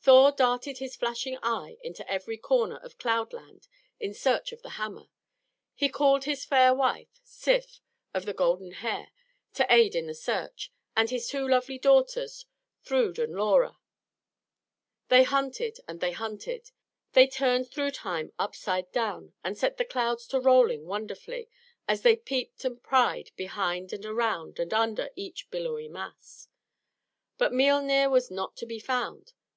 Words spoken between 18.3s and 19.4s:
upside down,